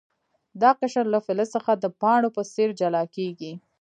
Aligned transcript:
دا 0.61 0.71
قشر 0.79 1.05
له 1.13 1.19
فلز 1.25 1.49
څخه 1.55 1.71
د 1.75 1.85
پاڼو 2.01 2.29
په 2.35 2.41
څیر 2.53 2.69
جلا 2.79 3.03
کیږي. 3.15 3.51